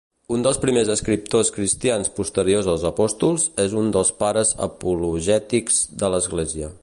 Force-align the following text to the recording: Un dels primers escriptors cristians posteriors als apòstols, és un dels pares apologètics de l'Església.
Un 0.35 0.43
dels 0.45 0.59
primers 0.61 0.87
escriptors 0.93 1.51
cristians 1.57 2.09
posteriors 2.21 2.71
als 2.73 2.87
apòstols, 2.91 3.47
és 3.67 3.77
un 3.83 3.93
dels 3.97 4.13
pares 4.23 4.55
apologètics 4.71 5.81
de 6.05 6.13
l'Església. 6.15 6.77